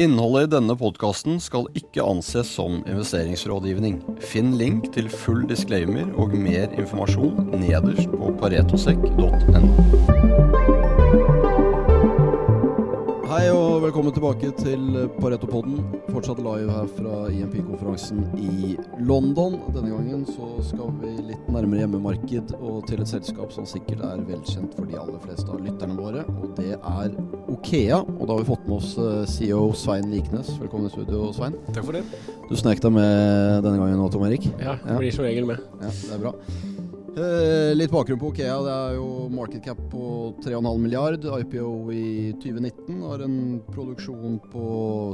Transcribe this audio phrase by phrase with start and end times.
[0.00, 3.98] Innholdet i denne podkasten skal ikke anses som investeringsrådgivning.
[4.24, 10.69] Finn link til full disclaimer og mer informasjon nederst på paretosekk.no.
[13.90, 14.82] velkommen tilbake til
[15.16, 15.80] Pareto-podden.
[16.14, 19.56] Fortsatt live her fra IMP-konferansen i London.
[19.74, 24.22] Denne gangen så skal vi litt nærmere hjemmemarked og til et selskap som sikkert er
[24.28, 27.18] velkjent for de aller fleste av lytterne våre, og det er
[27.50, 27.98] Okea.
[28.04, 30.54] Og da har vi fått med oss eh, CEO Svein Liknes.
[30.62, 31.58] Velkommen i studio, Svein.
[31.74, 32.04] Takk for det.
[32.46, 34.52] Du snek deg med denne gangen nå, Tom Erik?
[34.60, 35.66] Ja, jeg blir som regel med.
[35.82, 36.36] Ja, det er bra.
[37.10, 38.56] Eh, litt bakgrunn på Okea.
[38.62, 41.24] Det er jo market cap på 3,5 milliard.
[41.26, 43.38] IPO i 2019 har en
[43.72, 44.66] produksjon på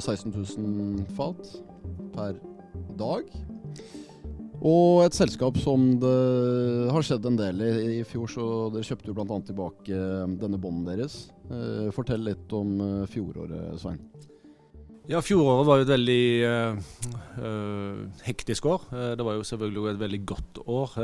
[0.04, 1.54] 16 000 fat
[2.12, 2.36] per
[3.00, 3.30] dag.
[4.60, 6.12] Og et selskap som det
[6.92, 7.72] har skjedd en del i.
[8.00, 9.40] I fjor så Dere kjøpte jo bl.a.
[9.48, 10.00] tilbake
[10.40, 11.30] denne bånden deres.
[11.48, 14.02] Eh, fortell litt om eh, fjoråret, Svein.
[15.06, 16.78] Ja, Fjoråret var jo et veldig uh,
[17.38, 18.88] uh, hektisk år.
[18.90, 20.96] Uh, det var jo selvfølgelig et veldig godt år,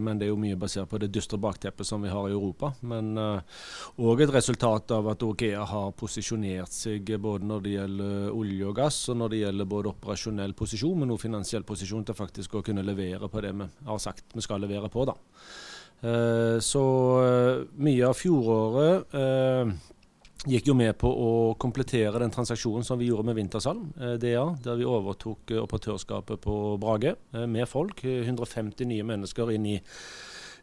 [0.00, 2.70] men det er jo mye basert på det dystre bakteppet som vi har i Europa.
[2.88, 8.70] Men òg et resultat av at OKEA har posisjonert seg både når det gjelder olje
[8.70, 12.56] og gass, og når det gjelder både operasjonell posisjon, men også finansiell posisjon til faktisk
[12.56, 15.04] å kunne levere på det vi har sagt vi skal levere på.
[15.04, 15.18] da.
[16.64, 16.86] så
[17.76, 19.18] mye av fjoråret
[20.48, 24.44] gikk jo med på å komplettere den transaksjonen som vi gjorde med Vintersalm, eh, DA,
[24.64, 28.02] der vi overtok eh, operatørskapet på Brage eh, med folk.
[28.04, 29.76] 150 nye mennesker inn i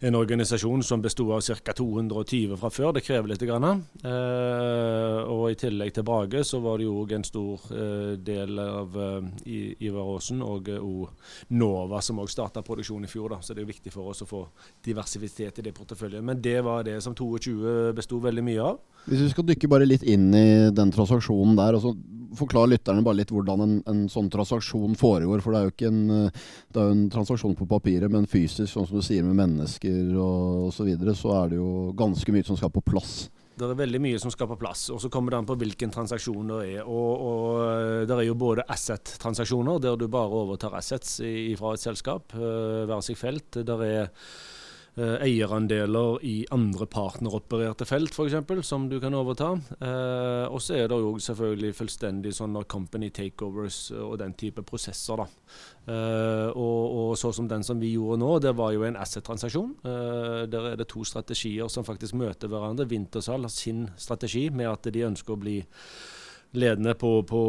[0.06, 1.74] en organisasjon som besto av ca.
[1.74, 2.92] 220 fra før.
[2.94, 3.42] Det krever litt.
[3.46, 3.84] Grann.
[4.06, 8.96] Eh, og I tillegg til Brage så var det jo en stor eh, del av
[9.02, 13.36] eh, Ivar Aasen og uh, Nova som òg starta produksjon i fjor.
[13.36, 13.42] Da.
[13.46, 14.44] Så det er viktig for oss å få
[14.86, 16.26] diversitet i det porteføljen.
[16.26, 18.82] Men det var det som 22 besto veldig mye av.
[19.06, 21.78] Hvis vi skal dykke bare litt inn i den transaksjonen der.
[21.78, 21.94] altså
[22.40, 25.44] Forklar lytterne bare litt hvordan en, en, sånn transaksjon foregår.
[25.44, 28.72] For det er jo ikke en, det er jo en transaksjon på papiret, men fysisk,
[28.72, 32.36] sånn som du sier med mennesker og osv., så, videre, så er det jo ganske
[32.36, 33.16] mye som skal på plass.
[33.56, 35.94] Det er veldig mye som skal på plass, og så kommer det an på hvilken
[35.94, 36.82] transaksjon det er.
[36.84, 41.22] Og, og Det er jo både asset-transaksjoner, der du bare overtar assets
[41.60, 43.64] fra et selskap, være hver sitt felt.
[43.64, 44.55] Der er Eh,
[44.96, 49.52] eierandeler i andre partneropererte felt, f.eks., som du kan overta.
[49.76, 55.20] Eh, og så er det jo selvfølgelig fullstendig sånne company takeovers og den type prosesser.
[55.20, 55.28] da.
[55.92, 59.76] Eh, og, og så som den som vi gjorde nå, det var jo en asset-transaksjon.
[59.84, 62.88] Eh, der er det to strategier som faktisk møter hverandre.
[62.90, 65.60] Wintersal har sin strategi med at de ønsker å bli
[66.60, 67.42] ledende på, på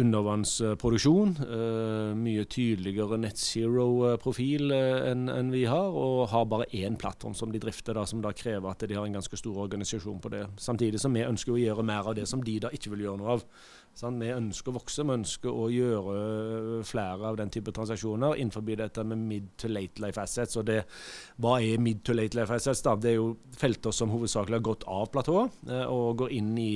[0.00, 1.34] undervannsproduksjon.
[1.40, 7.36] Uh, mye tydeligere net zero-profil uh, enn en vi har, og har bare én plattform
[7.38, 10.32] som de drifter, da, som da krever at de har en ganske stor organisasjon på
[10.34, 10.46] det.
[10.60, 13.22] Samtidig som vi ønsker å gjøre mer av det som de da ikke vil gjøre
[13.22, 13.46] noe av.
[14.00, 18.64] Sånn, vi ønsker å vokse, vi ønsker å gjøre flere av den type transaksjoner innenfor
[18.78, 20.56] dette med mid to late life assets.
[20.60, 20.84] Og det,
[21.42, 22.84] hva er mid to late life assets?
[22.86, 22.94] da?
[22.96, 26.70] Det er jo felter som hovedsakelig har gått av platået og går inn i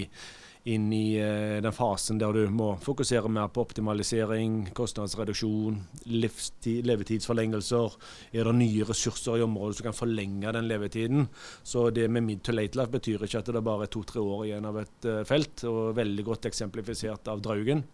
[0.65, 5.77] inn i uh, den fasen der du må fokusere mer på optimalisering, kostnadsreduksjon,
[6.09, 7.97] levetidsforlengelser.
[8.33, 11.29] Er det nye ressurser i området som kan forlenge den levetiden?
[11.63, 14.47] Så det med mid to late life betyr ikke at det bare er to-tre år
[14.49, 17.85] igjen av et uh, felt, og veldig godt eksemplifisert av Draugen.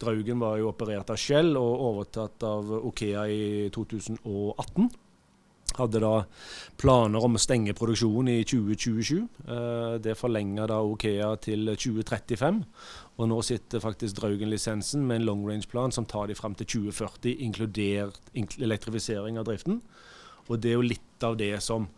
[0.00, 3.42] Draugen var jo operert av Shell og overtatt av Okea i
[3.74, 4.90] 2018
[5.80, 6.12] hadde da
[6.80, 9.20] planer om å stenge produksjonen i 2027.
[9.44, 12.62] Eh, det forlenga da Okea til 2035.
[13.18, 17.36] Og nå sitter faktisk Draugen-lisensen med en long range-plan som tar de fram til 2040,
[17.46, 19.80] inkludert elektrifisering av driften.
[20.48, 21.88] Og det er jo litt av det som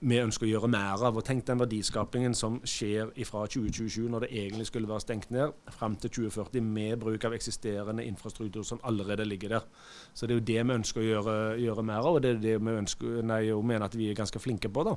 [0.00, 1.16] vi ønsker å gjøre mer av.
[1.16, 5.54] og Tenk den verdiskapingen som skjer fra 2027, når det egentlig skulle være stengt ned,
[5.72, 9.66] fram til 2040 med bruk av eksisterende infrastruktur som allerede ligger der.
[10.12, 12.44] Så Det er jo det vi ønsker å gjøre, gjøre mer av, og det er
[12.44, 14.84] det vi ønsker, nei, mener at vi er ganske flinke på.
[14.84, 14.96] da.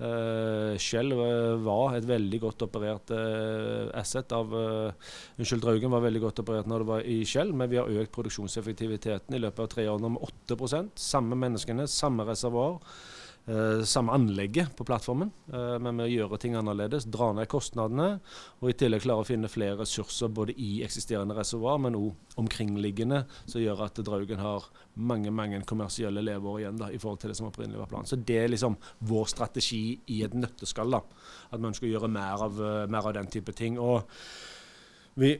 [0.00, 1.12] Uh, Shell
[1.60, 6.78] var et veldig godt operert uh, asset av Unnskyld, Draugen var veldig godt operert når
[6.80, 10.16] det var i Shell, men vi har økt produksjonseffektiviteten i løpet av tre år med
[10.48, 12.80] 8% Samme menneskene, samme reservoar.
[13.50, 17.08] Uh, samme anlegget på plattformen, uh, men å gjøre ting annerledes.
[17.10, 18.20] Dra ned kostnadene,
[18.60, 23.24] og i tillegg klare å finne flere ressurser både i eksisterende reservoar, men òg omkringliggende,
[23.50, 27.40] som gjør at Draugen har mange mange kommersielle leveår igjen da, i forhold til det
[27.40, 28.12] som opprinnelig var planen.
[28.12, 28.78] Så det er liksom
[29.10, 30.94] vår strategi i et nøtteskall.
[30.94, 31.02] da,
[31.50, 33.80] At vi ønsker å gjøre mer av, uh, mer av den type ting.
[33.82, 34.06] og
[35.18, 35.34] vi,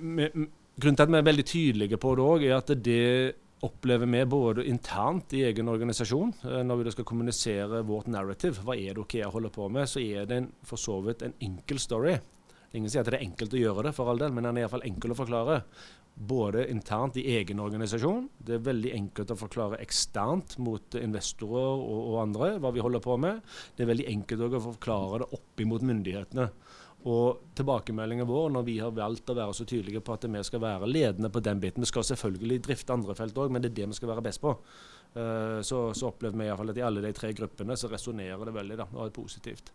[0.00, 0.30] vi,
[0.76, 4.24] Grunnen til at vi er veldig tydelige på det òg, er at det opplever vi
[4.26, 9.04] både internt i egen organisasjon, eh, når vi skal kommunisere vårt narrative, hva er det
[9.04, 12.18] Okea holder på med, så er det en, for så vidt en enkel story.
[12.76, 14.66] Ingen sier at det er enkelt å gjøre det, for all del, men den er
[14.66, 15.60] iallfall enkel å forklare.
[16.16, 18.28] Både internt i egen organisasjon.
[18.40, 23.04] Det er veldig enkelt å forklare eksternt mot investorer og, og andre hva vi holder
[23.04, 23.42] på med.
[23.76, 26.48] Det er veldig enkelt å forklare det opp imot myndighetene.
[27.06, 30.62] Og tilbakemeldingen vår når vi har valgt å være så tydelige på at vi skal
[30.64, 33.80] være ledende på den biten Vi skal selvfølgelig drifte andre felt òg, men det er
[33.80, 34.56] det vi skal være best på.
[35.16, 38.56] Uh, så, så opplever vi iallfall at i alle de tre gruppene så resonnerer det
[38.56, 39.70] veldig da, og er positivt.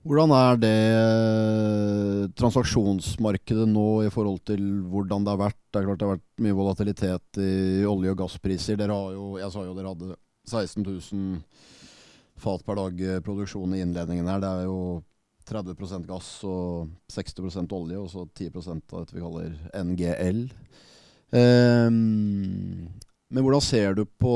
[0.00, 5.58] Hvordan er det eh, transaksjonsmarkedet nå i forhold til hvordan det har vært?
[5.68, 7.50] Det er klart det har vært mye volatilitet i
[7.84, 8.78] olje- og gasspriser.
[8.80, 10.16] Dere har jo, jeg sa jo dere hadde
[10.48, 11.36] 16 000
[12.40, 14.40] fat per dag eh, produksjon i innledningen her.
[14.40, 14.80] Det er jo
[15.48, 19.54] 30% gass og 60% olje, og så 10% av dette vi kaller
[19.86, 20.42] NGL.
[21.30, 22.90] Um,
[23.30, 24.34] men hvordan ser du på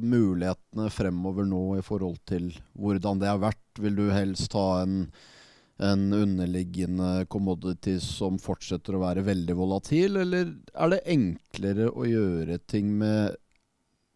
[0.00, 3.64] mulighetene fremover nå i forhold til hvordan det har vært?
[3.82, 5.02] Vil du helst ha en,
[5.84, 12.56] en underliggende commodity som fortsetter å være veldig volatil, eller er det enklere å gjøre
[12.64, 13.36] ting med,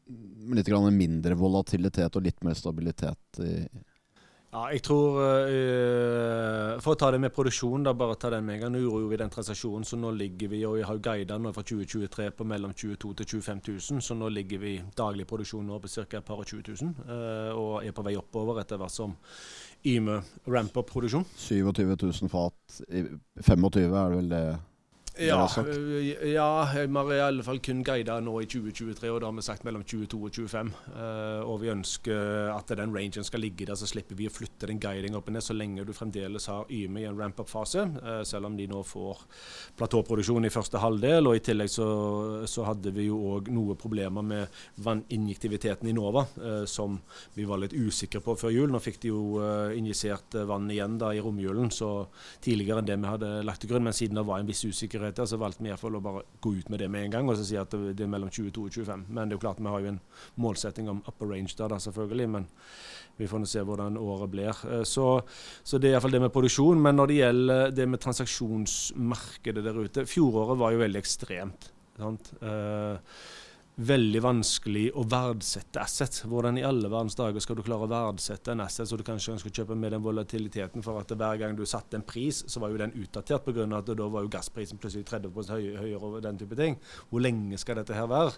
[0.08, 3.54] med litt mindre volatilitet og litt mer stabilitet i
[4.50, 8.56] ja, jeg tror uh, For å ta det med produksjon, da, bare ta den med
[8.56, 8.72] en gang.
[8.74, 11.62] Nå gjorde vi den transaksjonen, så nå ligger vi og vi har guida nå fra
[11.66, 14.04] 2023 på mellom 22 til 25 000.
[14.06, 16.06] Så nå ligger vi daglig produksjon nå på ca.
[16.18, 16.96] et par og 20 000.
[17.06, 19.14] Uh, og er på vei oppover etter hvert som
[19.86, 20.18] Yme
[20.50, 21.24] ramper produksjon.
[21.38, 22.82] 27 000 fat.
[22.90, 24.44] 25 er det vel det?
[25.18, 29.26] Ja, øh, ja, vi har i alle fall kun guida nå i 2023, og da
[29.26, 30.70] har vi sagt mellom 22 og 25.
[30.86, 34.32] Uh, øh, og vi ønsker at den rangen skal ligge der, så slipper vi å
[34.32, 37.88] flytte den guiding opp og ned så lenge du fremdeles har Yme i en ramp-up-fase,
[37.98, 39.24] uh, selv om de nå får
[39.80, 41.26] platåproduksjon i første halvdel.
[41.26, 41.88] Og i tillegg så,
[42.46, 46.22] så hadde vi jo òg noe problemer med vanninjektiviteten i Nova,
[46.70, 46.98] som
[47.34, 48.70] vi var litt usikre på før jul.
[48.70, 49.40] Nå fikk de jo
[49.74, 52.06] injisert vann igjen da i romjulen, så
[52.44, 54.99] tidligere enn det vi hadde lagt til grunn, men siden det var en viss usikkerhet
[55.00, 57.36] usikkerheter, så valgte vi iallfall å bare gå ut med det med en gang og
[57.38, 59.06] så si at det er mellom 22 og 25.
[59.08, 60.00] Men det er jo klart vi har jo en
[60.36, 62.28] målsetting om upper range der, da, selvfølgelig.
[62.28, 62.46] Men
[63.16, 64.62] vi får nå se hvordan året blir.
[64.70, 65.20] Eh, så,
[65.64, 66.80] så det er iallfall det med produksjon.
[66.80, 71.70] Men når det gjelder det med transaksjonsmarkedet der ute Fjoråret var jo veldig ekstremt.
[72.00, 72.32] sant?
[72.40, 72.96] Uh,
[73.80, 76.24] veldig vanskelig å verdsette assets.
[76.28, 79.34] Hvordan i alle verdens dager skal du klare å verdsette en asset så du kanskje
[79.36, 82.60] ønsker å kjøpe med den volatiliteten for at hver gang du satte en pris, så
[82.60, 83.64] var jo den utdatert pga.
[83.78, 85.32] at da var jo gassprisen plutselig 30
[85.80, 86.76] høyere og den type ting.
[87.08, 88.36] Hvor lenge skal dette her være?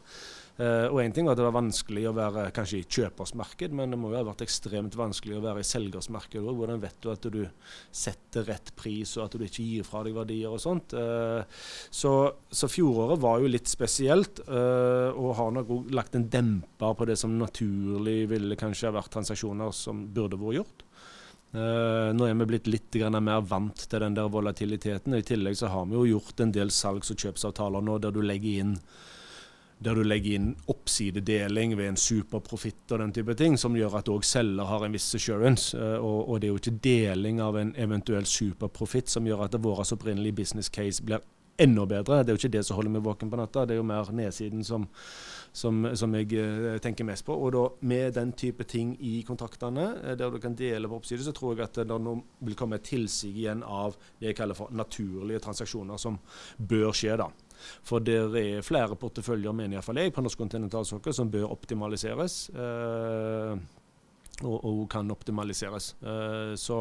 [0.60, 3.94] Uh, og én ting var at det var vanskelig å være kanskje i kjøpersmarked, men
[3.94, 6.58] det må jo ha vært ekstremt vanskelig å være i selgersmarked òg.
[6.58, 7.40] Hvordan vet du at du
[7.88, 10.92] setter rett pris, og at du ikke gir fra deg verdier og sånt.
[10.92, 11.40] Uh,
[11.88, 12.12] så,
[12.52, 17.08] så, fjoråret var jo litt spesielt, uh, og har nok òg lagt en demper på
[17.08, 20.84] det som naturlig ville kanskje ha vært transaksjoner som burde vært gjort.
[21.52, 25.16] Uh, nå er vi blitt litt mer vant til den der volatiliteten.
[25.16, 28.12] og I tillegg så har vi jo gjort en del salgs- og kjøpsavtaler nå der
[28.12, 28.76] du legger inn
[29.82, 34.10] der du legger inn oppsidedeling ved en superprofitt og den type ting, som gjør at
[34.12, 35.76] òg selger har en viss assurance.
[35.76, 39.58] Eh, og, og, det er jo ikke deling av en eventuell superprofitt som gjør at
[39.62, 41.22] vår opprinnelige business case blir
[41.60, 42.22] enda bedre.
[42.22, 44.10] Det er jo ikke det som holder meg våken på natta, det er jo mer
[44.14, 44.86] nedsiden som,
[45.52, 47.36] som, som jeg uh, tenker mest på.
[47.36, 51.24] Og da med den type ting i kontraktene, uh, der du kan dele på oppside,
[51.24, 52.16] så tror jeg at det nå
[52.46, 56.18] vil komme et tilsig igjen av det jeg kaller for naturlige transaksjoner, som
[56.56, 57.16] bør skje.
[57.20, 57.30] da.
[57.86, 62.44] For det er flere porteføljer, mener iallfall jeg, på norsk kontinentalsokkel som bør optimaliseres.
[62.50, 63.54] Eh,
[64.40, 65.92] og, og, kan optimaliseres.
[66.02, 66.78] Uh, så,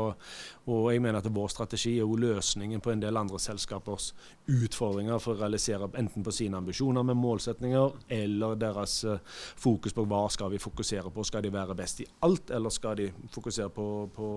[0.65, 4.11] og jeg mener at vår strategi er jo løsningen på en del andre selskapers
[4.51, 9.19] utfordringer for å realisere enten på sine ambisjoner med målsetninger, eller deres uh,
[9.59, 11.25] fokus på hva skal vi fokusere på.
[11.27, 14.29] Skal de være best i alt, eller skal de fokusere på, på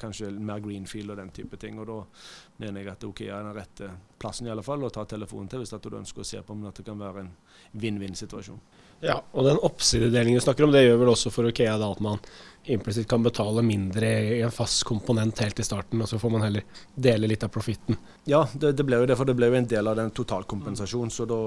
[0.00, 1.80] kanskje mer greenfield og den type ting.
[1.82, 2.00] Og da
[2.62, 5.62] mener jeg at OK er den rette plassen i alle fall å ta telefonen til
[5.62, 7.34] hvis du ønsker å se på om det kan være en
[7.80, 8.60] vinn-vinn-situasjon.
[9.00, 12.20] Ja, og den oppsidedelingen du snakker om, det gjør vel også for Okea at man
[12.64, 16.42] implisitt kan betale mindre i en fast komponent helt i starten, og så får man
[16.44, 16.64] heller
[16.94, 17.96] dele litt av profitten.
[18.28, 21.10] Ja, det, det, ble jo det, for det ble jo en del av den totalkompensasjonen.
[21.10, 21.38] Så, da,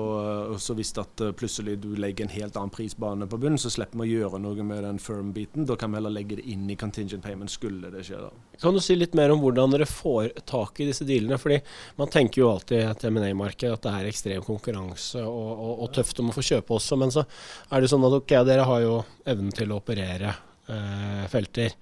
[0.59, 4.01] så hvis at eh, plutselig du legger en helt annen prisbane på bunnen, så slipper
[4.01, 5.67] vi å gjøre noe med den firm-biten.
[5.69, 8.21] Da kan vi heller legge det inn i contingent payment, skulle det skje.
[8.25, 8.31] da.
[8.61, 11.37] Kan du si litt mer om hvordan dere får tak i disse dealene?
[11.41, 11.59] Fordi
[12.01, 15.91] man tenker jo alltid at et M&A-marked at det er ekstrem konkurranse og, og, og,
[15.93, 17.25] tøft om å få kjøpe også, men så
[17.69, 18.97] er det sånn at ok, dere har jo
[19.29, 20.33] evnen til å operere
[20.67, 21.75] eh, felter.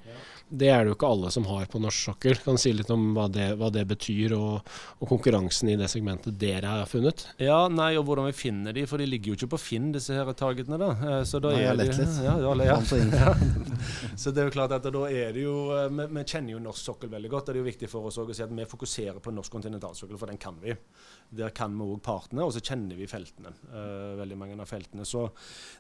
[0.52, 2.36] Det er det jo ikke alle som har på norsk sokkel.
[2.44, 4.68] Kan du si litt om hva det, hva det betyr, og,
[4.98, 7.24] og, konkurransen i det segmentet dere har funnet?
[7.40, 10.18] Ja, nei, og hvordan vi finner de, for de ligger jo ikke på Finn, disse
[10.18, 10.80] her targetene.
[10.82, 10.92] da.
[10.92, 12.20] Eh, så da nei, er lett litt.
[12.26, 12.78] Ja, ja, ja.
[13.22, 13.34] ja.
[14.20, 16.64] så det er jo klart at da er det jo eh, vi, vi, kjenner jo
[16.68, 17.48] norsk sokkel veldig godt.
[17.48, 20.20] og Det er jo viktig for oss å si at vi fokuserer på norsk kontinentalsokkel,
[20.20, 20.76] for den kan vi.
[21.32, 23.56] Der kan vi òg partene, og så kjenner vi feltene.
[23.72, 25.08] Uh, veldig mange av feltene.
[25.08, 25.30] Så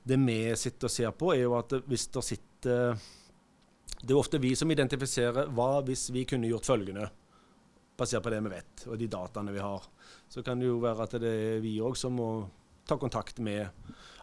[0.07, 3.09] det vi sitter og ser på, er jo at hvis det sitter
[4.01, 7.07] det er ofte vi som identifiserer hva hvis vi kunne gjort følgende,
[7.97, 9.85] basert på det vi vet og de dataene vi har.
[10.31, 12.31] Så kan det jo være at det er vi òg som må
[12.87, 13.67] ta kontakt med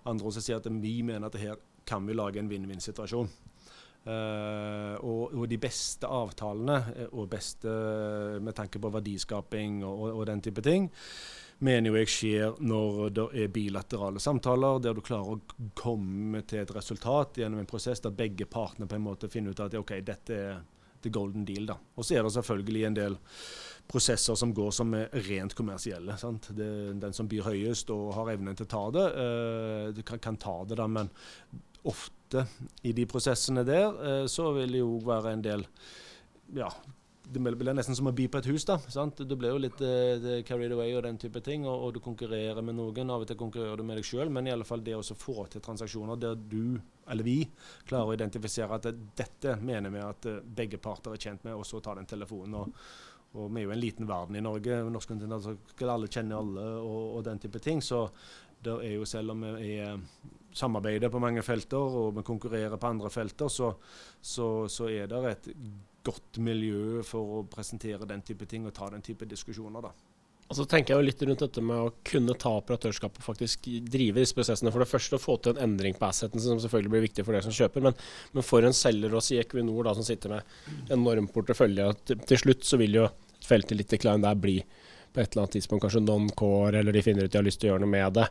[0.09, 3.31] andre og si at vi mener at her kan vi lage en vinn-vinn-situasjon.
[4.09, 7.69] Uh, og, og, de beste avtalene, eh, og beste
[8.41, 10.87] med tanke på verdiskaping og, og den type ting,
[11.65, 16.63] mener jo jeg skjer når det er bilaterale samtaler, der du klarer å komme til
[16.63, 19.97] et resultat gjennom en prosess der begge partene på en måte finner ut at OK,
[20.07, 20.61] dette er
[21.03, 21.67] the golden deal.
[21.67, 21.79] da.
[21.97, 23.19] Og så er det selvfølgelig en del
[23.89, 26.17] prosesser som går som er rent kommersielle.
[26.21, 26.51] sant?
[26.57, 26.69] Det,
[27.01, 30.59] den som byr høyest og har evnen til å ta det, uh, kan, kan, ta
[30.69, 31.11] det, da, men
[31.89, 32.45] ofte
[32.85, 35.65] i de prosessene der uh, så vil det jo være en del
[36.57, 36.69] ja,
[37.33, 38.65] det blir nesten som å by på et hus.
[38.69, 39.21] da, sant?
[39.29, 42.65] Du blir jo litt uh, carried away og den type ting, og, og, du konkurrerer
[42.65, 43.13] med noen.
[43.13, 45.45] Av og til konkurrerer du med deg sjøl, men i alle fall det å få
[45.53, 47.43] til transaksjoner der du, eller vi,
[47.89, 51.69] klarer å identifisere at dette mener vi at uh, begge parter er tjent med, og
[51.69, 52.59] så ta den telefonen.
[52.63, 52.91] og,
[53.37, 54.81] og vi er jo en liten verden i Norge.
[54.89, 57.83] Norsk kontinent, så skal alle kjenner alle og, og, den type ting.
[57.85, 58.07] Så
[58.65, 60.01] det er jo selv om vi er
[60.55, 63.73] samarbeider på mange felter og vi konkurrerer på andre felter, så,
[64.21, 65.51] så, så er det et
[66.09, 69.85] godt miljø for å presentere den type ting og ta den type diskusjoner.
[69.85, 69.93] da.
[70.49, 73.67] Og så tenker jeg jo litt rundt dette med å kunne ta operatørskapet og faktisk
[73.93, 74.73] drive disse prosessene.
[74.73, 77.37] For det første å få til en endring på asseten, som selvfølgelig blir viktig for
[77.37, 77.85] dere som kjøper.
[77.85, 77.99] Men,
[78.33, 82.41] men for en selger også i Equinor da, som sitter med enorm portefølje, til, til
[82.41, 83.11] slutt så vil jo
[83.45, 84.57] feltet litt i Klein der bli
[85.13, 87.71] på et eller annet tidspunkt kanskje non-core, eller de finner ut de har lyst til
[87.71, 88.27] å gjøre noe med det.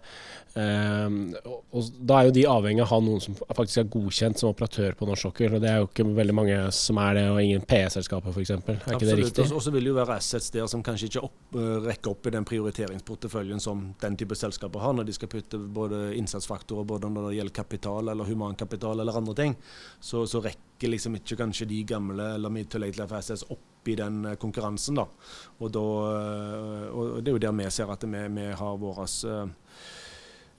[0.58, 3.90] Um, og, og, Da er jo de avhengig av å ha noen som faktisk er
[3.94, 5.58] godkjent som operatør på norsk sokkel.
[5.58, 8.54] og Det er jo ikke veldig mange som er det, og ingen PE-selskaper f.eks.
[8.56, 9.48] Er Absolutt, ikke det riktig?
[9.52, 12.30] Og så vil det jo være assets der som kanskje ikke opp, uh, rekker opp
[12.30, 17.12] i den prioriteringsporteføljen som den type selskaper har, når de skal putte både innsatsfaktorer både
[17.14, 19.60] når det gjelder kapital eller humankapital eller andre ting.
[20.00, 23.90] Så, så rekker liksom ikke kanskje de gamle eller mid to late life assets opp
[23.90, 24.96] i den eh, konkurransen.
[25.00, 25.08] da.
[25.60, 29.08] Og, da, eh, og det er jo der vi ser at vi, vi har våre
[29.08, 29.48] eh,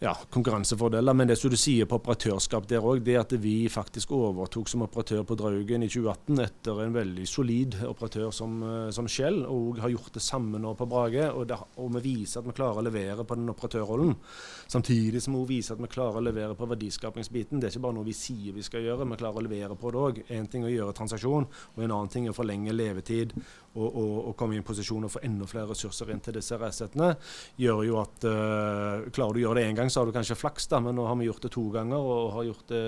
[0.01, 1.15] ja, konkurransefordeler.
[1.15, 4.85] Men det som du sier på operatørskap der òg, det at vi faktisk overtok som
[4.87, 9.81] operatør på Draugen i 2018 etter en veldig solid operatør som, Skjell, som Shell, og
[9.83, 11.27] har gjort det samme nå på Brage.
[11.33, 14.15] Og, det, og, vi viser at vi klarer å levere på den operatørrollen.
[14.71, 17.59] Samtidig som vi viser at vi klarer å levere på verdiskapingsbiten.
[17.59, 19.93] Det er ikke bare noe vi sier vi skal gjøre, vi klarer å levere på
[19.95, 20.23] det òg.
[20.31, 23.35] Én ting er å gjøre transaksjon, og en annen ting er å forlenge levetid
[23.77, 26.57] og, og, og, komme i en posisjon og få enda flere ressurser inn til disse
[26.59, 27.11] resettene,
[27.61, 30.37] gjør jo at uh, Klarer du å gjøre det én gang, så har du kanskje
[30.39, 31.99] flaks, da, men nå har vi gjort det to ganger.
[31.99, 32.83] og har gjort det,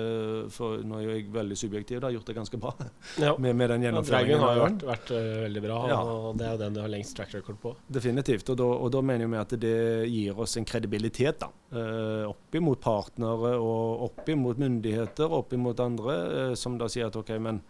[0.55, 2.73] for Nå er jeg veldig subjektiv, da, har gjort det ganske bra
[3.21, 3.35] ja.
[3.43, 4.37] med, med, den gjennomføringen.
[4.37, 5.99] Ja, har jo vært, vært uh, veldig bra, ja.
[6.01, 7.75] og det er jo den du har lengst track record på.
[7.99, 8.53] Definitivt.
[8.53, 9.77] Og da, og da mener vi at det
[10.11, 15.83] gir oss en kredibilitet da, uh, opp imot partnere og opp imot myndigheter, opp imot
[15.83, 16.17] andre,
[16.59, 17.61] som da sier at OK, men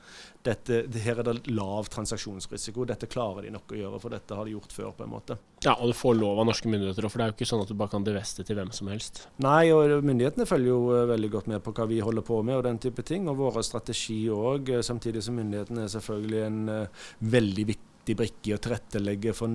[0.43, 2.85] dette, det, her er det lav transaksjonsrisiko.
[2.89, 4.89] Dette klarer de nok å gjøre, for dette har de gjort før.
[4.97, 5.37] på en måte.
[5.63, 7.69] Ja, Og du får lov av norske myndigheter, for det er jo ikke sånn at
[7.69, 9.27] du bare kan diveste til hvem som helst.
[9.43, 12.57] Nei, og myndighetene følger jo uh, veldig godt med på hva vi holder på med
[12.57, 13.29] og den type ting.
[13.29, 17.07] Og våre strategi òg, uh, samtidig som myndighetene er selvfølgelig en uh,
[17.37, 19.53] veldig viktig brikke i å tilrettelegge for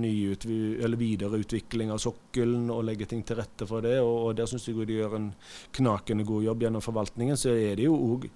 [1.02, 3.98] videreutvikling av sokkelen og legge ting til rette for det.
[4.00, 5.32] Og, og der syns jeg de gjør en
[5.74, 7.36] knakende god jobb gjennom forvaltningen.
[7.36, 8.30] Så er det jo òg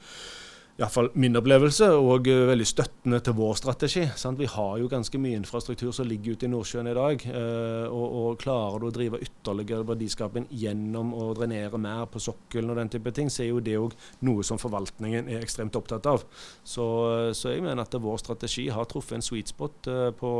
[0.81, 4.07] iallfall min opplevelse, og eh, veldig støttende til vår strategi.
[4.17, 4.39] Sant?
[4.41, 7.25] Vi har jo ganske mye infrastruktur som ligger ute i Nordsjøen i dag.
[7.29, 12.73] Eh, og, og, klarer du å drive ytterligere verdiskaping gjennom å drenere mer på sokkelen
[12.73, 13.97] og den type ting, så er jo det òg
[14.27, 16.25] noe som forvaltningen er ekstremt opptatt av.
[16.65, 20.31] Så, eh, så jeg mener at vår strategi har truffet en sweet spot på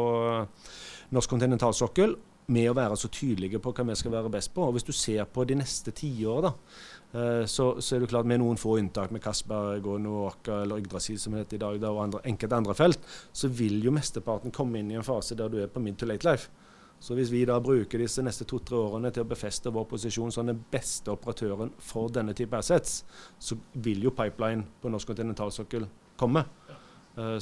[1.11, 2.15] norsk kontinentalsokkel
[2.51, 4.65] med å være så tydelige på hva vi skal være best på.
[4.65, 6.57] Og Hvis du ser på de neste tiåret,
[7.00, 11.19] Eh, så, så, er det klart med noen få unntak, med Kasper, Gånåka eller Yggdrasil
[11.19, 14.93] som heter i dag, og andre, enkelte andre felt, så vil jo mesteparten komme inn
[14.93, 16.53] i en fase der du er på mid to late life.
[17.01, 20.51] Så hvis vi da bruker disse neste to-tre årene til å befeste vår posisjon som
[20.51, 23.01] den beste operatøren for denne type assets,
[23.41, 25.89] så vil jo pipeline på norsk kontinentalsokkel
[26.21, 26.45] komme.
[26.69, 26.80] Eh,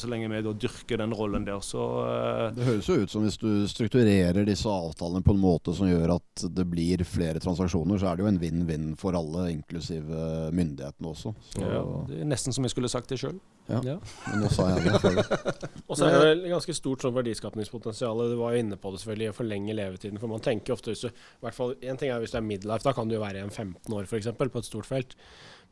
[0.00, 3.26] så lenge vi da dyrker den rollen der, så eh, Det høres jo ut som
[3.26, 8.00] hvis du strukturerer disse avtalene på en måte som gjør at det blir flere transaksjoner,
[8.00, 11.34] så er det jo en vinn-vinn for alle, inklusive myndighetene også.
[11.54, 13.38] Så, ja, Det er nesten som jeg skulle sagt det sjøl.
[13.68, 13.82] Ja.
[13.84, 13.96] Ja.
[14.30, 15.24] Men nå sa jeg det.
[15.88, 18.22] Og så er det vel ganske stort sånn verdiskapningspotensial.
[18.32, 20.20] Du var jo inne på det selvfølgelig, å forlenge levetiden.
[20.22, 22.46] For man tenker ofte hvis du, i hvert fall, En ting er hvis du er
[22.48, 24.30] midlife, da kan du jo være igjen 15 år f.eks.
[24.38, 25.18] på et stort felt.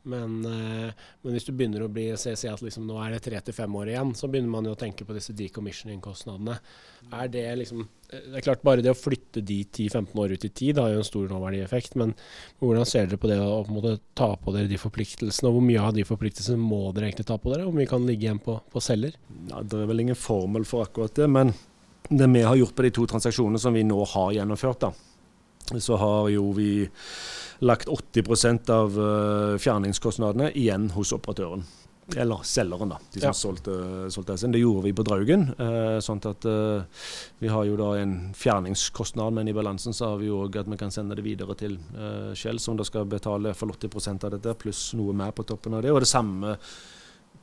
[0.07, 3.23] Men, eh, men hvis du begynner å bli, se, se at liksom, nå er det
[3.25, 6.55] tre til fem år igjen, så begynner man jo å tenke på disse decommissioning-kostnadene.
[7.17, 10.47] Er det liksom eh, Det er klart bare det å flytte de 10-15 år ut
[10.47, 12.13] i tid har jo en stor nåverdieffekt, men
[12.61, 15.49] hvordan ser dere på det å på måte ta på dere de forpliktelsene?
[15.51, 17.67] Og hvor mye av de forpliktelsene må dere egentlig ta på dere?
[17.67, 19.17] Hvor mye kan ligge igjen på, på selger?
[19.51, 21.55] Ja, det er vel ingen formel for akkurat det, men
[22.07, 25.97] det vi har gjort på de to transaksjonene som vi nå har gjennomført, da, så
[25.99, 26.71] har jo vi
[27.61, 31.63] lagt 80% av eh, fjerningskostnadene igjen hos operatøren.
[32.15, 32.97] Eller selgeren, da.
[33.11, 33.33] De som Ja.
[33.35, 33.73] solgte,
[34.13, 34.51] solgte S-en.
[34.53, 35.49] Det gjorde vi på Draugen.
[35.59, 36.83] Eh, sånn at eh,
[37.39, 40.67] vi har jo da en fjerningskostnad, men i balansen så har vi jo òg at
[40.71, 44.31] vi kan sende det videre til eh, Shell, som da skal betale for 80% av
[44.37, 45.91] dette, pluss noe mer på toppen av det.
[45.91, 46.55] Og det samme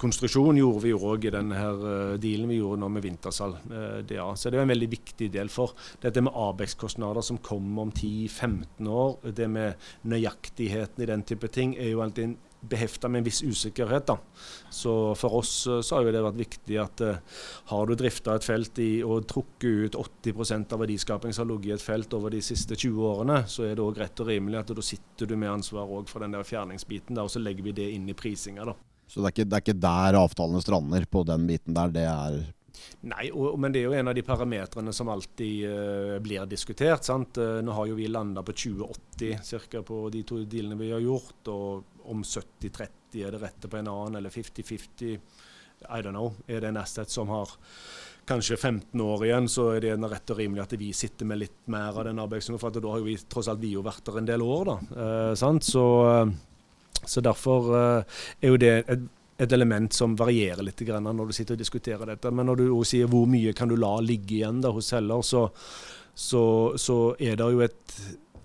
[0.01, 3.57] konstruksjon gjorde vi òg i denne her eh, dealen vi gjorde nå med Vintersal.
[3.71, 4.31] eh, DA.
[4.37, 8.89] Så det er en veldig viktig del for dette med ABEX-kostnader som kommer om 10-15
[8.89, 9.19] år.
[9.35, 9.75] Det med
[10.05, 12.37] nøyaktigheten i den type ting er jo alltid
[12.69, 14.07] behefta med en viss usikkerhet.
[14.07, 14.19] da.
[14.71, 17.21] Så for oss eh, så har jo det vært viktig at eh,
[17.71, 21.73] har du drifta et felt i, og trukket ut 80% av verdiskaping som har ligget
[21.73, 24.63] i et felt over de siste 20 årene, så er det òg rett og rimelig
[24.63, 27.69] at da sitter du med ansvar òg for den der fjerningsbiten, der, og så legger
[27.69, 28.75] vi det inn i prisinga.
[29.07, 31.93] Så det er, ikke, det er ikke der avtalene strander, på den biten der.
[31.95, 32.45] Det er
[33.05, 37.05] Nei, og, men det er jo en av de parametrene som alltid uh, blir diskutert.
[37.07, 37.39] sant?
[37.39, 41.05] Eh, nå har jo vi landa på 2080 cirka på de to dealene vi har
[41.05, 45.15] gjort, og om 70-30 er det rette på en annen, eller 50-50.
[45.85, 46.33] I don't know.
[46.49, 47.51] Er det en asset som har
[48.29, 51.61] kanskje 15 år igjen, så er det rett og rimelig at vi sitter med litt
[51.71, 52.61] mer av den arbeidsgjengen.
[52.63, 54.77] For da har jo vi tross alt vi jo vært der en del år, da.
[55.05, 55.67] Eh, sant?
[55.69, 55.85] Så,
[57.11, 59.07] så derfor eh, er jo det et,
[59.45, 62.31] et element som varierer litt når du sitter og diskuterer dette.
[62.31, 65.23] Men når du også sier hvor mye kan du la ligge igjen da hos selger,
[65.23, 65.49] så,
[66.15, 66.45] så,
[66.77, 67.99] så er det jo et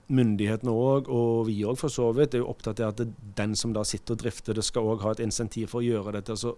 [0.10, 3.76] Myndighetene òg, og vi òg for så vidt, er jo opptatt av at den som
[3.76, 6.56] da sitter og drifter det, skal òg ha et insentiv for å gjøre dette så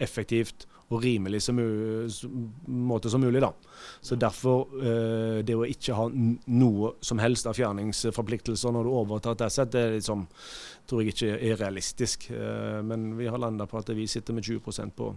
[0.00, 1.58] effektivt og rimelig som
[2.66, 3.40] måte som mulig.
[3.40, 3.52] da.
[4.00, 9.36] Så Derfor eh, det å ikke ha noe som helst av fjerningsforpliktelser når du overtar
[9.36, 10.26] et asset, det liksom,
[10.88, 12.28] tror jeg ikke er realistisk.
[12.30, 15.12] Eh, men vi har landa på at vi sitter med 20% på,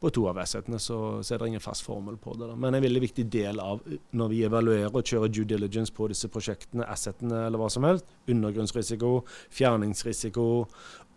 [0.00, 2.48] på to av assetene, så, så er det ingen fast formel på det.
[2.50, 2.56] da.
[2.60, 3.82] Men en veldig viktig del av
[4.16, 8.10] når vi evaluerer og kjører due diligence på disse prosjektene, assetene eller hva som helst,
[8.30, 9.12] undergrunnsrisiko,
[9.54, 10.46] fjerningsrisiko,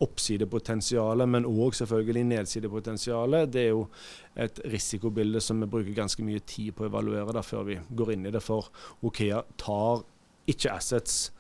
[0.06, 3.50] oppsidepotensialet, men òg selvfølgelig nedsidepotensialet.
[3.54, 3.88] Det er jo
[4.38, 8.14] et risikobilde som vi bruker ganske mye tid på å evaluere da, før vi går
[8.14, 8.44] inn i det.
[8.46, 8.70] For
[9.08, 10.06] Okea tar
[10.48, 11.32] ikke assets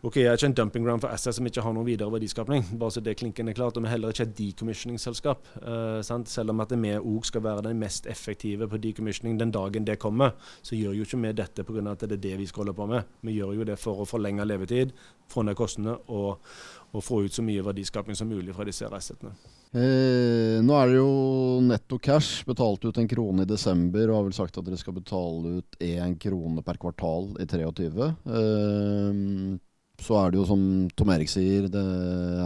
[0.00, 2.64] Okea er ikke en dumping ground for assets som ikke har noen videre verdiskapning.
[2.80, 5.46] bare så det klinkende klart, Og vi er heller ikke et decommissioning-selskap.
[5.60, 6.00] Uh.
[6.24, 9.98] Selv om at vi òg skal være den mest effektive på decommissioning den dagen det
[9.98, 10.32] kommer,
[10.62, 11.90] så gjør jo ikke vi dette pga.
[11.90, 13.04] at det er det vi skal holde på med.
[13.22, 14.92] Vi gjør jo det for å forlenge levetid,
[15.28, 16.38] få ned kostnadene og,
[16.92, 19.32] og få ut så mye verdiskapning som mulig fra disse assetene.
[19.70, 22.42] Eh, nå er det jo netto cash.
[22.46, 25.76] Betalt ut en krone i desember og har vel sagt at dere skal betale ut
[25.78, 28.14] én krone per kvartal i 23.
[28.26, 29.60] Eh,
[30.00, 30.62] så er det jo som
[30.96, 31.82] Tom Erik sier, det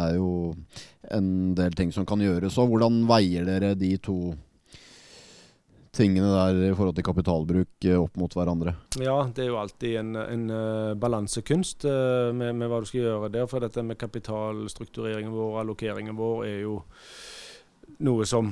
[0.01, 0.31] er jo
[1.14, 2.59] en del ting som kan gjøres.
[2.61, 4.19] Og hvordan veier dere de to
[5.95, 8.75] tingene der i forhold til kapitalbruk eh, opp mot hverandre?
[8.99, 13.05] Ja, det er jo alltid en, en eh, balansekunst eh, med, med hva du skal
[13.05, 13.49] gjøre der.
[13.51, 16.81] For dette med kapitalstruktureringen vår, allokeringen vår, er jo
[18.05, 18.51] noe som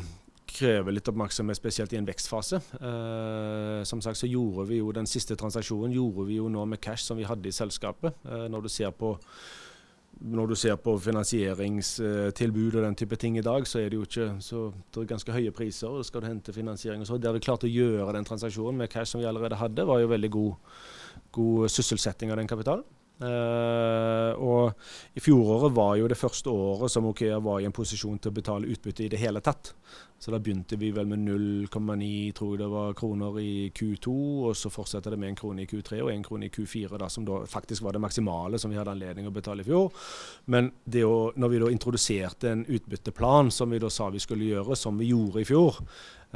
[0.53, 2.61] krever litt oppmerksomhet, spesielt i en vekstfase.
[2.79, 6.81] Eh, som sagt så gjorde vi jo den siste transaksjonen gjorde vi jo nå med
[6.83, 8.15] cash som vi hadde i selskapet.
[8.25, 9.17] Eh, når du på
[10.23, 14.05] når du ser på finansieringstilbud og den type ting i dag, så er det jo
[14.07, 15.89] ikke så det er ganske høye priser.
[15.89, 17.19] og Skal du hente finansiering og så.
[17.19, 20.13] Der vi klarte å gjøre den transaksjonen med cash som vi allerede hadde, var jo
[20.13, 20.55] veldig god,
[21.33, 22.85] god sysselsetting av den kapitalen.
[23.23, 28.19] Eh, og i fjoråret var jo det første året som Okea var i en posisjon
[28.19, 29.75] til å betale utbytte i det hele tatt.
[30.23, 32.09] Så da begynte vi vel med 0,9
[32.39, 34.13] tror jeg det var kroner i Q2,
[34.47, 37.09] og så fortsetter det med en krone i Q3 og en krone i Q4, da,
[37.11, 39.91] som da faktisk var det maksimale som vi hadde anledning å betale i fjor.
[40.55, 44.47] Men det å, når vi da introduserte en utbytteplan som vi da sa vi skulle
[44.47, 45.83] gjøre, som vi gjorde i fjor,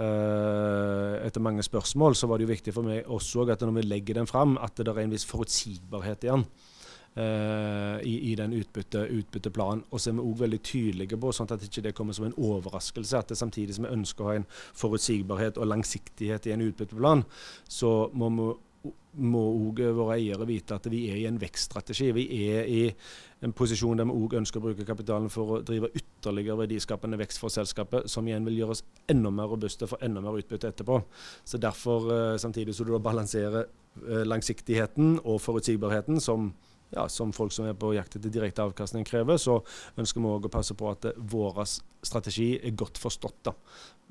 [0.03, 3.87] eh, etter mange spørsmål, så var det jo viktig for meg også at når vi
[3.87, 6.47] legger den fram, at det er en viss forutsigbarhet igjen.
[7.17, 9.85] Eh, i, i, den utbytte, utbytteplanen.
[9.91, 12.37] Og så er vi òg veldig tydelige på, sånn at det ikke kommer som en
[12.37, 16.67] overraskelse, at det samtidig som vi ønsker å ha en forutsigbarhet og langsiktighet i en
[16.69, 17.27] utbytteplan,
[17.69, 18.53] så må vi
[19.17, 22.11] må òg våre eiere vite at vi er i en vekststrategi.
[22.17, 22.83] Vi er i
[23.45, 27.41] en posisjon der vi òg ønsker å bruke kapitalen for å drive ytterligere verdiskapende vekst
[27.41, 31.01] for selskapet, som igjen vil gjøre oss enda mer robuste for enda mer utbytte etterpå.
[31.45, 36.53] Så derfor, eh, samtidig som du da balanserer eh, langsiktigheten og forutsigbarheten, som
[36.95, 39.59] ja, som folk som er på jakt etter direkte avkastning krever, så
[39.99, 43.43] ønsker vi òg å passe på at vår strategi er godt forstått.
[43.49, 43.55] da,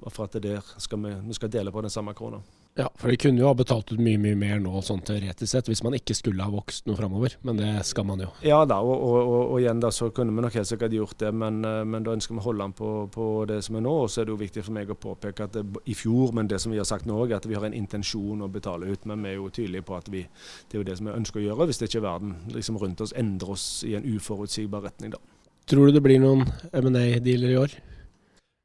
[0.09, 2.41] For at der skal vi, vi skal dele på den samme krona.
[2.77, 5.69] Ja, for de kunne jo ha betalt ut mye mye mer nå sånn teoretisk sett,
[5.71, 7.37] hvis man ikke skulle ha vokst noe framover.
[7.47, 8.27] Men det skal man jo.
[8.43, 11.15] Ja da, og, og, og, og, igjen da så kunne vi nok helt sikkert gjort
[11.23, 13.85] det, men, eh, men da ønsker vi å holde an på, på, det som er
[13.87, 13.95] nå.
[14.03, 16.51] Og så er det jo viktig for meg å påpeke at det, i fjor, men
[16.51, 19.07] det som vi har sagt nå òg, at vi har en intensjon å betale ut.
[19.07, 20.27] Men vi er jo tydelige på at vi,
[20.67, 23.07] det er jo det som vi ønsker å gjøre, hvis det ikke verden liksom rundt
[23.07, 25.23] oss endrer oss i en uforutsigbar retning, da.
[25.71, 26.43] Tror du det blir noen
[26.75, 27.79] M&A-dealer i år?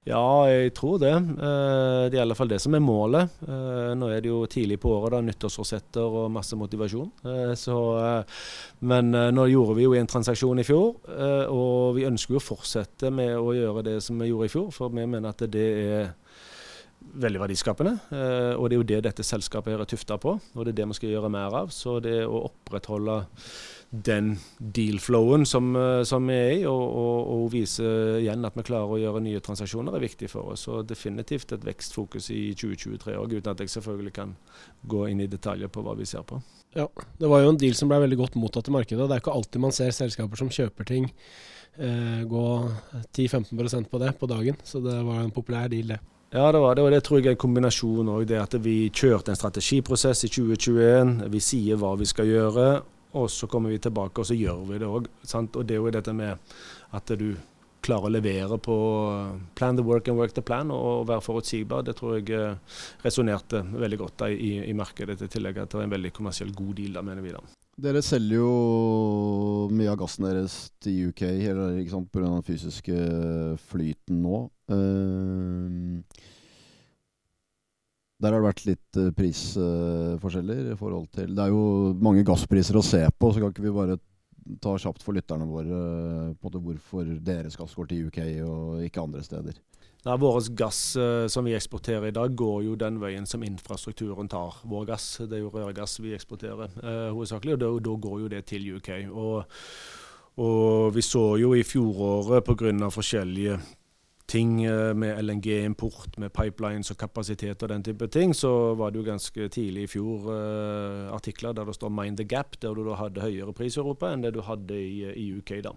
[0.08, 1.12] Ja, jeg tror det.
[1.12, 3.34] Eh, det er i alle fall det som er målet.
[3.44, 7.10] Eh, nå er det jo tidlig på året, da, nyttårsforsetter og masse motivasjon.
[7.28, 7.76] Eh, så,
[8.80, 10.96] men nå gjorde vi jo en transaksjon i fjor,
[11.52, 14.70] og vi ønsker jo å fortsette med å gjøre det som vi gjorde i fjor,
[14.72, 16.08] for vi mener at det er
[17.20, 17.92] veldig verdiskapende.
[18.56, 20.88] og det er jo det dette selskapet her er tufta på, og det er det
[20.92, 21.72] vi skal gjøre mer av.
[21.74, 23.20] Så det å opprettholde
[23.90, 27.85] den deal-flowen som, eh, som, vi er i, og, og, og, vise
[28.20, 30.68] igjen at vi klarer å gjøre nye transaksjoner, er viktig for oss.
[30.70, 34.37] Og definitivt et vekstfokus i 2023 òg, uten at jeg selvfølgelig kan
[34.87, 36.38] gå inn i detaljer på hva vi ser på.
[36.79, 36.87] Ja,
[37.18, 39.09] Det var jo en deal som ble veldig godt mottatt i markedet.
[39.09, 41.11] Det er ikke alltid man ser selskaper som kjøper ting
[41.79, 42.46] eh, gå
[43.16, 46.00] 10-15% på det på dagen, så det var en populær deal, det.
[46.31, 46.83] Ja, det var det.
[46.83, 48.22] Og det tror jeg er en kombinasjon òg.
[48.31, 51.24] Det at vi kjørte en strategiprosess i 2021.
[51.33, 52.66] Vi sier hva vi skal gjøre.
[53.18, 55.09] Og så kommer vi tilbake, og så gjør vi det òg.
[55.35, 56.53] Og det er jo dette med
[56.94, 57.33] at du
[57.85, 58.77] klarer å levere på
[59.57, 61.85] plan the work and work the plan, og være forutsigbar.
[61.87, 65.88] Det tror jeg eh, resonnerte veldig godt i, i, markedet, i tillegg at det var
[65.88, 67.42] en veldig kommersiell god deal, da, mener vi da.
[67.81, 72.03] Dere selger jo mye av gassen deres til UK pga.
[72.12, 72.99] den fysiske
[73.70, 74.42] flyten nå.
[74.70, 76.03] Uh,
[78.20, 82.76] der har det vært litt uh, prisforskjeller i forhold til Det er jo mange gasspriser
[82.76, 83.96] å se på, så kan ikke vi bare
[84.61, 88.85] ta kjapt for lytterne våre uh, på det hvorfor deres gass går til UK og
[88.85, 89.56] ikke andre steder.
[90.04, 94.28] Nei, Vår gass uh, som vi eksporterer i dag, går jo den veien som infrastrukturen
[94.33, 95.09] tar vår gass.
[95.24, 96.76] Det er jo rørgass vi eksporterer
[97.14, 98.94] hovedsakelig, og da, da, går jo det til UK.
[99.11, 99.61] Og,
[100.44, 102.88] og vi så jo i fjoråret pga.
[102.92, 103.61] forskjellige
[104.31, 109.01] ting eh, med LNG-import, med pipelines og kapasitet og den type ting, så var det
[109.01, 112.85] jo ganske tidlig i fjor uh, artikler der det står 'Mind the gap', der du
[112.87, 115.51] da hadde høyere pris i Europa enn det du hadde i, i UK.
[115.64, 115.75] da.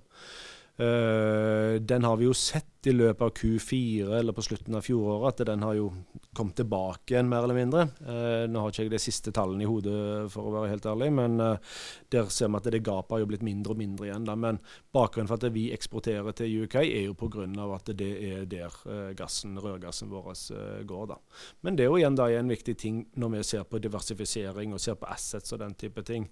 [0.74, 5.42] Uh, den har vi jo sett i løpet av Q4 eller på slutten av fjoråret
[5.42, 5.90] at den har jo
[6.34, 7.84] kommet tilbake igjen, mer eller mindre.
[8.04, 9.94] Eh, nå har ikke jeg de siste tallene i hodet,
[10.34, 11.78] for å være helt ærlig, men eh,
[12.14, 14.26] der ser vi at det gapet har jo blitt mindre og mindre igjen.
[14.28, 14.36] Da.
[14.40, 14.60] Men
[14.96, 17.48] bakgrunnen for at vi eksporterer til UK, er jo pga.
[17.76, 21.08] at det er der eh, gassen, rørgassen vår eh, går.
[21.14, 21.20] Da.
[21.62, 24.82] Men det er jo igjen da en viktig ting når vi ser på diversifisering og
[24.82, 26.30] ser på assets og den type ting.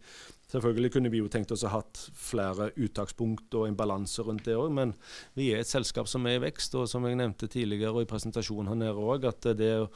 [0.52, 4.44] Selvfølgelig kunne vi jo tenkt oss å ha hatt flere uttakspunkt og en balanse rundt
[4.50, 4.92] det òg, men
[5.38, 6.76] vi er et selskap som er vekst.
[6.80, 9.90] Og som jeg nevnte tidligere og i presentasjonen her nede òg, at det å,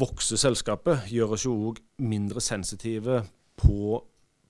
[0.00, 3.22] vokse selskapet gjør oss jo òg mindre sensitive
[3.60, 3.98] på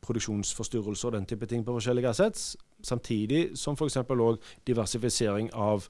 [0.04, 2.54] produksjonsforstyrrelser og den type ting på forskjellige assets.
[2.84, 3.96] Samtidig som f.eks.
[4.04, 5.88] òg diversifisering av,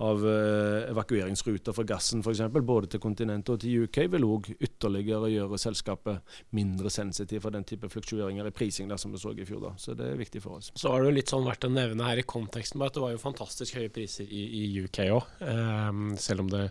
[0.00, 2.42] av uh, evakueringsruter for gassen, f.eks.
[2.56, 7.66] både til kontinentet og til UK, vil òg ytterligere gjøre selskapet mindre sensitivt for den
[7.68, 9.60] type fluktueringer i prising der, som vi så i fjor.
[9.68, 9.72] da.
[9.80, 10.70] Så det er viktig for oss.
[10.74, 13.04] Så har det jo litt sånn vært å nevne her i konteksten bare at det
[13.04, 16.64] var jo fantastisk høye priser i, i UK òg, um, ehm, selv om det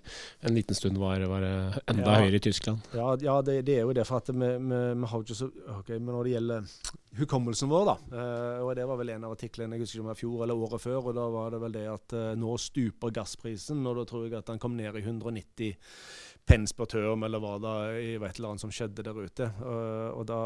[0.46, 2.24] en liten stund var, var enda ja.
[2.24, 2.90] høyere i Tyskland.
[2.98, 4.08] Ja, ja det, det, er jo det.
[4.10, 6.74] For at vi, vi, vi har ikke så ok, Men når det gjelder
[7.20, 10.10] hukommelsen vår, da, uh, og det var vel en av artiklene jeg husker ikke om
[10.10, 12.56] det var fjor eller året før, og da var det vel det at uh, nå
[12.62, 15.76] stuper gassprisen, og da tror jeg at den kom ned i 190
[16.50, 19.48] pence per tørm, eller hva da, i et eller annet som skjedde der ute.
[19.62, 20.40] Uh, og da,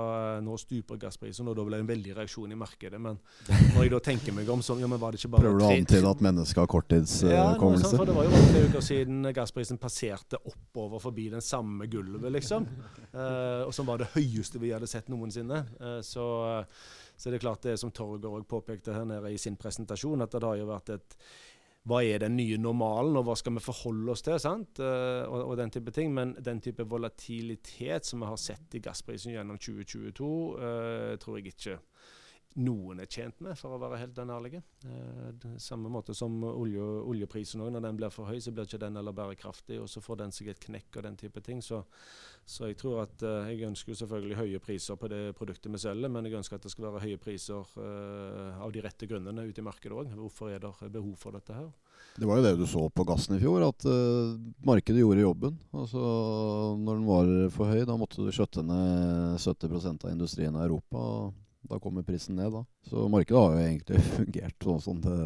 [0.43, 2.99] Nå stuper gassprisen, og da ble det en veldig reaksjon i markedet.
[3.01, 5.61] Men når jeg da tenker meg om, sånn, ja, men var det ikke bare Prøver
[5.61, 7.93] du å antyde at mennesket har korttidshukommelse?
[7.93, 11.87] Ja, for det var jo bare tre uker siden gassprisen passerte oppover forbi den samme
[11.91, 12.67] gulvet, liksom.
[13.13, 15.63] Uh, og som var det høyeste vi hadde sett noensinne.
[15.79, 16.27] Uh, så,
[17.15, 20.43] så det er klart det som Torgeir påpekte her nede i sin presentasjon, at det
[20.43, 21.19] har jo vært et
[21.89, 24.37] hva er den nye normalen, og hva skal vi forholde oss til?
[24.39, 24.79] sant?
[24.79, 26.13] Uh, og, og, den type ting.
[26.15, 31.51] Men den type volatilitet som vi har sett i gassprisen gjennom 2022, uh, tror jeg
[31.51, 31.79] ikke
[32.61, 34.59] noen er tjent med, for å være helt ærlig.
[34.85, 37.71] Eh, samme måte som olje, oljeprisen òg.
[37.73, 40.35] Når den blir for høy, så blir ikke den heller bærekraftig, og så får den
[40.35, 41.63] seg et knekk og den type ting.
[41.65, 41.83] Så,
[42.45, 46.13] så jeg tror at eh, jeg ønsker selvfølgelig høye priser på det produktet vi selger,
[46.13, 49.63] men jeg ønsker at det skal være høye priser eh, av de rette grunnene ute
[49.63, 50.13] i markedet òg.
[50.19, 51.71] Hvorfor er det behov for dette her?
[52.13, 54.35] Det var jo det du så på gassen i fjor, at uh,
[54.67, 55.55] markedet gjorde jobben.
[55.73, 56.01] Altså,
[56.77, 60.99] når den var for høy, da måtte du skjøtte ned 70 av industrien i Europa.
[60.99, 62.63] og da kommer prisen ned, da.
[62.89, 65.17] Så markedet har jo egentlig fungert sånn som det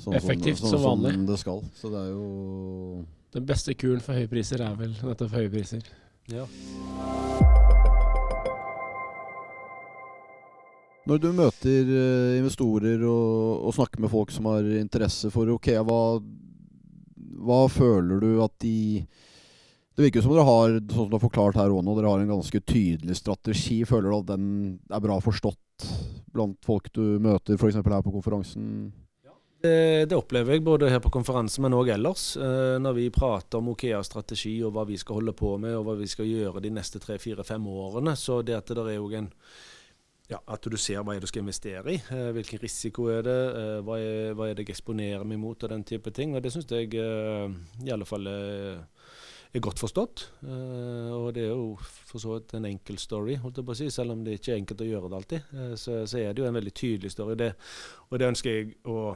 [0.00, 1.14] sånn Effektivt sånn, som vanlig.
[1.16, 1.62] Som det skal.
[1.76, 5.84] Så det er jo Den beste kuren for høye priser er vel nettopp høye priser.
[6.32, 6.46] Ja.
[11.04, 15.82] Når du møter uh, investorer og, og, snakker med folk som har interesse for Okea,
[15.84, 16.16] hva,
[17.44, 19.04] hva føler du at de
[19.94, 22.34] det virker som dere har sånn som du har forklart her også dere har en
[22.34, 23.84] ganske tydelig strategi.
[23.86, 24.46] Føler du at den
[24.90, 25.88] er bra forstått
[26.34, 27.78] blant folk du møter, f.eks.
[27.78, 28.90] her på konferansen?
[29.64, 32.34] Det, det, opplever jeg både her på konferansen, men òg ellers.
[32.36, 35.86] Eh, når vi prater om Okeas strategi og hva vi skal holde på med og
[35.86, 38.12] hva vi skal gjøre de neste tre, fire, fem årene.
[38.18, 39.30] Så det at det er jo en
[40.28, 41.96] ja, At du ser hva er du skal investere i.
[42.00, 43.40] Eh, hvilken risiko er det.
[43.62, 46.34] Eh, hva, er, hva er det jeg eksponerer meg mot, og den type ting.
[46.34, 48.84] og Det syns jeg i alle fall er
[49.54, 50.24] er godt forstått.
[50.42, 53.78] Uh, og det er jo for så vidt en enkel story, holdt jeg på å
[53.78, 55.48] si, selv om det ikke er enkelt å gjøre det alltid.
[55.54, 57.38] Uh, så, så, er det jo en veldig tydelig story.
[57.40, 57.50] Det,
[58.10, 59.14] og det ønsker jeg å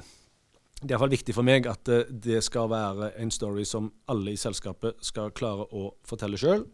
[0.79, 4.37] Det er iallfall viktig for meg at uh, det skal være en story som alle
[4.37, 6.69] i selskapet skal klare å fortelle sjøl.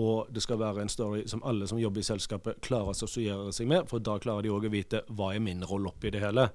[0.00, 3.52] Og det skal være en story som alle som jobber i selskapet, klarer å assosiere
[3.52, 3.84] seg med.
[3.90, 6.46] For da klarer de òg å vite hva er min rolle oppi det hele.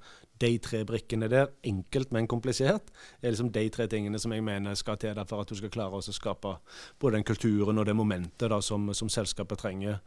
[0.41, 2.89] De tre brikkene der, enkelt, men komplisert,
[3.21, 5.97] er liksom de tre tingene som jeg mener skal til for at du skal klare
[5.97, 6.55] å skape
[7.01, 9.99] både den kulturen og det momentet da, som, som, selskapet trenger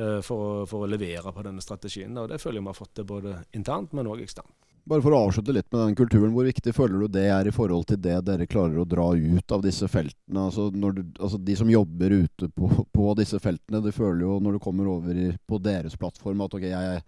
[0.00, 2.16] uh, for, for, å levere på denne strategien.
[2.20, 4.63] Og det føler jeg vi har fått til både internt, men òg eksternt.
[4.84, 7.52] Bare for å avslutte litt med den kulturen, hvor viktig føler du det er i
[7.54, 10.42] forhold til det dere klarer å dra ut av disse feltene?
[10.42, 14.58] Altså, du, altså De som jobber ute på, på, disse feltene, de føler jo når
[14.58, 17.00] du kommer over i, på deres plattform at ok, jeg,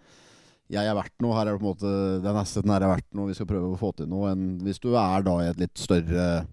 [0.73, 1.93] jeg er verdt noe, her er det på en måte
[2.25, 4.33] den asseten her er verdt noe, vi skal prøve å få til noe.
[4.33, 6.47] Enn hvis du er da i et litt større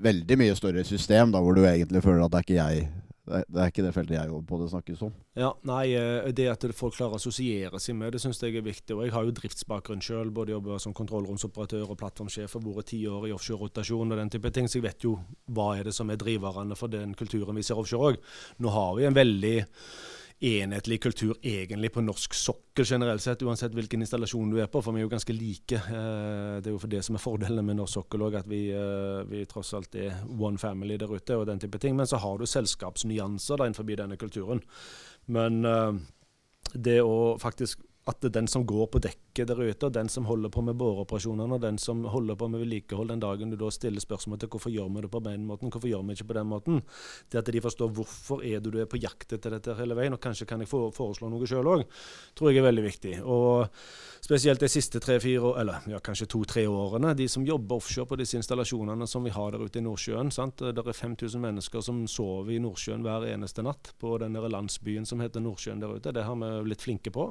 [0.00, 2.84] Veldig mye større system, da hvor du egentlig føler at det er ikke jeg
[3.30, 5.14] det er ikke det feltet jeg jobber på det snakkes om.
[5.38, 8.66] Ja, nei, eh, Det at folk klarer å assosiere seg med det, syns jeg er
[8.66, 8.96] viktig.
[8.96, 13.06] og Jeg har jo driftsbakgrunn sjøl, både jobber som kontrollromsoperatør og plattformsjef og vært ti
[13.06, 15.18] år i offshore-rotasjon og den type ting, så jeg vet jo
[15.50, 18.18] hva er det som er driverne for den kulturen vi ser offshore òg.
[18.58, 19.66] Nå har vi en veldig
[20.40, 24.96] enhetlig kultur egentlig på norsk sokkel generelt sett, uansett hvilken installasjon du er på, for
[24.96, 25.76] vi er jo ganske like.
[25.76, 28.62] Eh, det er jo for det som er fordelene med norsk sokkel òg, at vi,
[28.72, 31.96] eh, vi, tross alt er one family der ute og den type ting.
[31.96, 34.64] Men så har du selskapsnyanser da innenfor denne kulturen.
[35.28, 35.92] Men eh,
[36.72, 40.50] det å faktisk at den som går på dekket der ute, og den som holder
[40.50, 44.00] på med båreoperasjonene, og den som holder på med vedlikehold den dagen du da stiller
[44.00, 46.46] spørsmål til hvorfor gjør vi det på den måten, hvorfor gjør vi ikke på den
[46.46, 46.82] måten,
[47.30, 50.20] det at de forstår hvorfor er du, er på jakt etter dette hele veien, og
[50.20, 51.84] kanskje kan jeg foreslå noe sjøl òg,
[52.34, 53.14] tror jeg er veldig viktig.
[53.22, 53.68] Og
[54.20, 58.38] spesielt de siste tre-fire eller ja, kanskje to-tre årene, de som jobber offshore på disse
[58.38, 60.32] installasjonene som vi har der ute i Nordsjøen.
[60.34, 60.60] sant?
[60.60, 65.20] Det er 5000 mennesker som sover i Nordsjøen hver eneste natt på den landsbyen som
[65.22, 66.12] heter Nordsjøen der ute.
[66.12, 67.30] Det har vi blitt flinke på.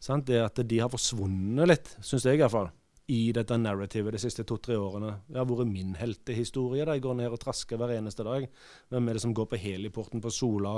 [0.00, 0.26] sant?
[0.28, 1.37] det at de har forsvunnet
[1.68, 2.70] litt, syns jeg iallfall
[3.08, 5.14] i dette narrativet de siste to-tre årene.
[5.24, 6.84] Det har vært min heltehistorie.
[6.84, 8.44] Jeg går ned og trasker hver eneste dag.
[8.92, 10.74] Hvem er det som går på heliporten på Sola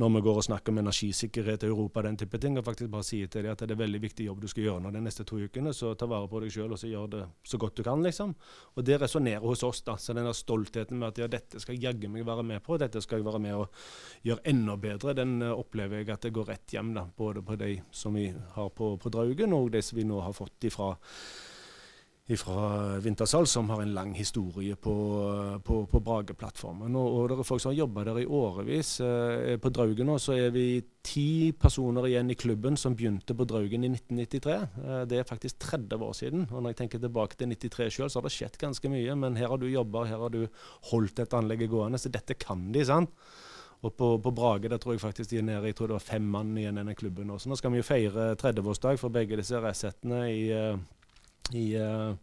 [0.00, 2.56] når vi går og snakker om energisikkerhet i Europa, den type ting.
[2.56, 4.84] Og faktisk bare sier til dem at det er veldig viktig jobb du skal gjøre
[4.86, 5.74] nå de neste to ukene.
[5.76, 8.32] Så ta vare på deg sjøl og så gjør det så godt du kan, liksom.
[8.72, 9.98] Og det resonnerer hos oss, da.
[10.00, 12.78] Så den der stoltheten med at ja, dette skal jeg jaggu meg være med på,
[12.80, 13.82] dette skal jeg være med og
[14.24, 17.04] gjøre enda bedre, den uh, opplever jeg at det går rett hjem, da.
[17.20, 20.32] Både på de som vi har på, på Draugen, og de som vi nå har
[20.36, 20.94] fått ifra
[22.34, 24.94] fra Vintersal, som har en lang historie på,
[25.62, 26.96] på, på Brage-plattformen.
[26.98, 28.96] Og, og, det er folk som har jobba der i årevis.
[29.04, 30.66] Eh, på Draugen nå så er vi
[31.06, 34.56] ti personer igjen i klubben som begynte på Draugen i 1993.
[34.58, 36.46] Eh, det er faktisk 30 år siden.
[36.50, 39.18] Og når jeg tenker tilbake til 93 sjøl, så har det skjedd ganske mye.
[39.22, 40.42] Men her har du jobba, her har du
[40.90, 42.02] holdt dette anlegget gående.
[42.02, 43.14] Så dette kan de, sant?
[43.86, 46.06] Og på, på, Brage der tror jeg faktisk de er nede jeg tror det var
[46.08, 47.30] fem mann igjen i denne klubben.
[47.30, 47.46] Også.
[47.46, 50.80] Nå skal vi jo feire 30-årsdag for begge disse resettene i, uh,
[51.54, 52.16] i uh,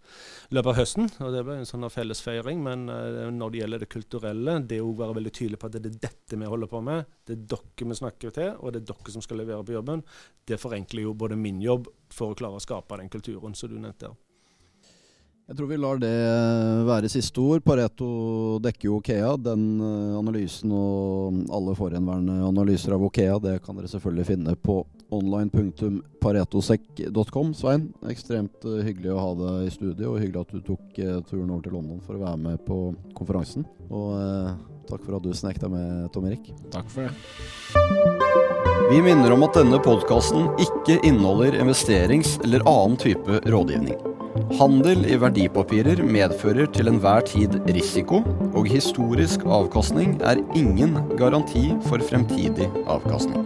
[0.52, 1.08] løpet av høsten.
[1.24, 2.60] og Det ble en sånn fellesfeiring.
[2.66, 5.94] Men uh, når det gjelder det kulturelle, det å være veldig tydelig på at det
[5.94, 8.92] er dette vi holder på med, det er dere vi snakker til, og det er
[8.92, 10.04] dere som skal levere på jobben,
[10.50, 13.80] det forenkler jo både min jobb for å klare å skape den kulturen som du
[13.80, 14.12] nevnte.
[15.44, 16.14] Jeg tror vi lar det
[16.88, 17.66] være siste ord.
[17.68, 18.08] Pareto
[18.64, 19.34] dekker jo Okea.
[19.44, 24.80] Den eh, analysen og alle forhenværende analyser av Okea det kan dere selvfølgelig finne på
[25.18, 27.48] online.paretosek.com.
[27.58, 31.22] Svein, ekstremt eh, hyggelig å ha deg i studio, og hyggelig at du tok eh,
[31.30, 32.78] turen over til London for å være med på
[33.18, 33.62] konferansen.
[33.90, 34.50] Og eh,
[34.90, 36.46] takk for at du snek deg med, Tom Erik.
[36.74, 37.14] Takk for det.
[38.92, 43.96] Vi minner om at denne podkasten ikke inneholder investerings- eller annen type rådgivning.
[44.58, 48.24] Handel i verdipapirer medfører til enhver tid risiko,
[48.54, 53.46] og historisk avkastning er ingen garanti for fremtidig avkastning.